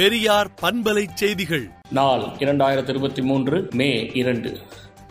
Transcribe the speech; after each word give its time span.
பெரியார் 0.00 0.50
பண்பலை 0.62 1.06
செய்திகள். 1.14 1.70
நாள் 1.90 2.20
இரண்டாயிரத்தி 2.20 2.88
இருபத்தி 2.88 3.22
மூன்று 3.22 3.68
மே 3.74 4.10
இரண்டு. 4.14 4.56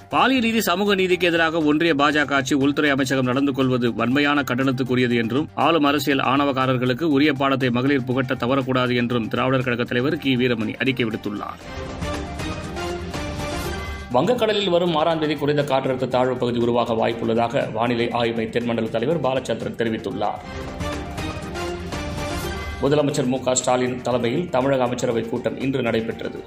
பாலியல் 0.10 0.44
நீதி 0.44 0.62
சமூக 0.62 0.96
நீதிக்கு 0.96 1.28
எதிராக 1.28 1.58
ஒன்றிய 1.58 1.96
பாஜக 1.96 2.34
ஆட்சி 2.34 2.56
உள்துறை 2.56 2.90
அமைச்சகம் 2.90 3.26
நடந்து 3.26 3.54
கொள்வது 3.54 3.94
வன்மையான 3.94 4.42
கண்டனத்துக்குரியது 4.42 5.16
என்றும் 5.16 5.50
ஆளும் 5.56 5.84
அரசியல் 5.84 6.20
ஆணவக்காரர்களுக்கு 6.20 7.04
உரிய 7.04 7.34
பாடத்தை 7.34 7.70
மகளிர் 7.70 8.04
புகட்ட 8.04 8.34
தவறக்கூடாது 8.34 8.96
என்றும் 8.96 9.28
திராவிடர் 9.28 9.64
கழக 9.64 9.84
தலைவர் 9.84 10.18
கி. 10.18 10.36
வீரமணி 10.36 10.76
அறிக்கை 10.76 11.06
விடுத்துள்ளார். 11.06 11.60
வங்கக்கடலில் 14.14 14.70
வரும் 14.70 14.96
ஆறாம் 14.96 15.20
தேதி 15.20 15.36
குறைந்த 15.36 15.62
காற்றழுத்த 15.62 16.08
தாழ்வு 16.08 16.36
பகுதி 16.38 16.60
உருவாக 16.60 16.94
வாய்ப்புள்ளதாக 16.94 17.72
வானிலை 17.72 18.12
ஆய்வு 18.12 18.50
தென்மண்டல 18.50 18.88
தலைவர் 18.88 19.22
பாலச்சந்திரன் 19.22 19.76
தெரிவித்துள்ளார். 19.76 20.42
முதலமைச்சர் 22.82 23.28
மு 23.32 23.38
ஸ்டாலின் 23.60 24.02
தலைமையில் 24.02 24.50
தமிழக 24.50 24.84
அமைச்சரவை 24.84 25.30
கூட்டம் 25.30 25.58
இன்று 25.60 25.82
நடைபெற்றது. 25.82 26.40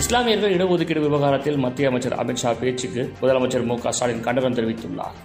இஸ்லாமியர்கள் 0.00 0.54
இடஒதுக்கீடு 0.56 1.00
விவகாரத்தில் 1.00 1.56
மத்திய 1.56 1.88
அமைச்சர் 1.88 2.16
அமித்ஷா 2.22 2.50
பேச்சுக்கு 2.60 3.12
முதலமைச்சர் 3.22 3.64
மு 3.64 3.76
ஸ்டாலின் 3.88 4.20
கண்டனம் 4.20 4.54
தெரிவித்துள்ளார். 4.54 5.16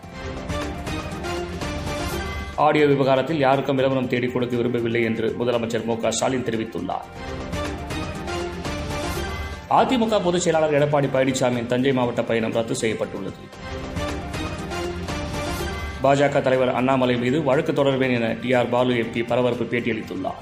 ஆடியோ 2.56 2.86
விவகாரத்தில் 2.86 3.40
யாருக்கும் 3.40 3.76
விளம்பரம் 3.76 4.08
தேடிக் 4.08 4.34
கொடுக்க 4.34 4.56
விரும்பவில்லை 4.56 5.04
என்று 5.04 5.36
முதலமைச்சர் 5.40 5.86
மு 5.86 5.98
ஸ்டாலின் 6.10 6.44
தெரிவித்துள்ளார். 6.44 7.08
அதிமுக 9.80 10.24
பொதுச் 10.24 10.42
செயலாளர் 10.42 10.78
எடப்பாடி 10.80 11.10
பழனிசாமியின் 11.14 11.72
தஞ்சை 11.74 11.94
மாவட்ட 11.94 12.24
பயணம் 12.24 12.54
ரத்து 12.54 12.76
செய்யப்பட்டுள்ளது. 12.76 13.42
பாஜக 16.04 16.42
தலைவர் 16.42 16.74
அண்ணாமலை 16.78 17.16
மீது 17.18 17.44
வழக்கு 17.44 17.72
தொடர்வேன் 17.72 18.14
என 18.18 18.28
டி 18.42 18.54
ஆர் 18.54 18.70
பாலு 18.70 18.94
எம்பி 19.02 19.22
பரபரப்பு 19.28 19.66
பேட்டியளித்துள்ளார். 19.72 20.42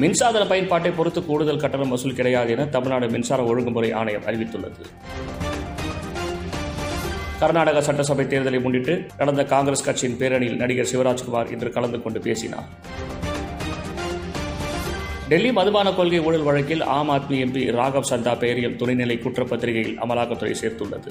மின்சாதன 0.00 0.48
பயன்பாட்டை 0.48 0.90
பொறுத்து 0.90 1.20
கூடுதல் 1.26 1.62
கட்டணம் 1.62 1.88
வசூல் 1.88 2.14
கிடையாது 2.14 2.50
என 2.52 2.66
தமிழ்நாடு 2.66 3.08
மின்சார 3.08 3.42
ஒழுங்குமுறை 3.44 3.92
ஆணையம் 3.92 4.26
அறிவித்துள்ளது. 4.26 4.84
கர்நாடக 7.38 7.82
சட்டசபை 7.82 8.26
தேர்தலை 8.26 8.60
முன்னிட்டு 8.62 9.06
நடந்த 9.18 9.44
காங்கிரஸ் 9.44 9.84
கட்சியின் 9.84 10.18
பேரணியில் 10.18 10.56
நடிகர் 10.56 10.90
சிவராஜ்குமார் 10.92 11.52
இன்று 11.52 11.70
கலந்து 11.70 12.02
கொண்டு 12.02 12.20
பேசினார். 12.20 12.68
டெல்லி 15.28 15.52
மதுபான 15.52 15.92
கொள்கை 15.92 16.20
ஊழல் 16.20 16.42
வழக்கில் 16.42 16.82
ஆம் 16.82 17.10
ஆத்மி 17.10 17.36
எம்பி 17.44 17.62
ராகவ் 17.78 18.10
சந்தா 18.10 18.38
பெயரையும் 18.38 18.76
துணைநிலை 18.76 19.16
குற்றப்பத்திரிகையில் 19.18 19.98
அமலாக்கத்துறை 19.98 20.54
சேர்த்துள்ளது. 20.62 21.10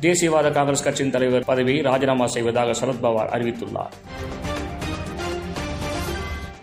தேசியவாத 0.00 0.52
காங்கிரஸ் 0.52 0.82
கட்சியின் 0.82 1.12
தலைவர் 1.12 1.44
பதவியை 1.44 1.82
ராஜினாமா 1.82 2.26
செய்வதாக 2.26 2.70
சரத்பவார் 2.70 3.32
அறிவித்துள்ளார். 3.34 3.94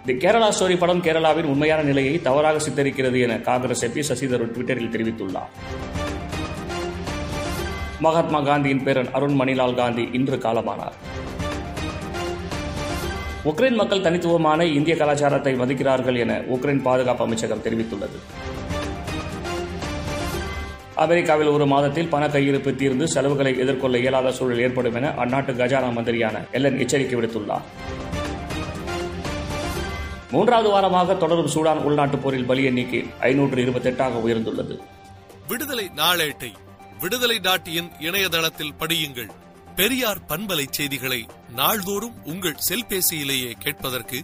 தி 0.05 0.13
கேரளா 0.13 0.49
ஸ்டோரி 0.59 0.77
படம் 0.77 1.03
கேரளாவின் 1.03 1.43
உண்மையான 1.43 1.81
நிலையை 1.81 2.21
தவறாக 2.21 2.58
சித்தரிக்கிறது 2.58 3.21
என 3.21 3.38
காங்கிரஸ் 3.39 3.85
எம்பி 3.85 4.03
சசிதரூர் 4.09 4.53
ட்விட்டரில் 4.55 4.93
தெரிவித்துள்ளார். 4.93 5.52
மகாத்மா 7.99 8.41
காந்தியின் 8.41 8.83
பேரன் 8.83 9.11
அருண் 9.11 9.39
மணிலால் 9.41 9.75
காந்தி 9.75 10.09
இன்று 10.11 10.38
காலமானார். 10.38 10.97
உக்ரைன் 13.45 13.75
மக்கள் 13.75 14.02
தனித்துவமான 14.02 14.65
இந்திய 14.65 14.95
கலாச்சாரத்தை 14.95 15.55
மதிக்கிறார்கள் 15.55 16.17
என 16.17 16.41
உக்ரைன் 16.55 16.81
பாதுகாப்பு 16.81 17.23
அமைச்சகம் 17.23 17.63
தெரிவித்துள்ளது. 17.63 18.19
அமெரிக்காவில் 20.98 21.48
ஒரு 21.48 21.66
மாதத்தில் 21.66 22.08
பண 22.08 22.28
கையிருப்பு 22.28 22.76
தீர்ந்து 22.76 23.08
செலவுகளை 23.08 23.58
எதிர்கொள்ள 23.58 23.98
இயலாத 23.98 24.31
சூழல் 24.31 24.59
ஏற்படும் 24.59 24.95
என 24.95 25.09
அந்நாட்டு 25.09 25.54
கஜானா 25.59 25.89
மந்திரியான 25.98 26.52
எல்லன் 26.52 26.80
எச்சரிக்கை 26.80 27.20
விடுத்துள்ளார். 27.20 27.66
மூன்றாவது 30.32 30.70
வாரமாக 30.76 31.17
தொடரும் 31.17 31.52
சூடான் 31.54 31.82
உள்நாட்டுப் 31.82 32.23
போரில் 32.23 32.45
பலி 32.45 32.64
எண்ணிக்கை 32.64 33.05
ஐநூற்று 33.20 33.64
இருபத்தெட்டாக 33.64 34.21
உயர்ந்துள்ளது. 34.26 34.77
விடுதலை 35.48 35.89
நாளேட்டை 35.95 36.52
விடுதலை 37.00 37.39
நாட்டியின் 37.39 37.92
இணையதளத்தில் 38.00 38.73
படியுங்கள். 38.80 39.30
பெரியார் 39.76 40.21
பண்பலை 40.27 40.66
செய்திகளை 40.70 41.26
நாள்தோறும் 41.55 42.16
உங்கள் 42.26 42.55
செல்பேசியிலேயே 42.70 43.52
கேட்பதற்கு 43.60 44.23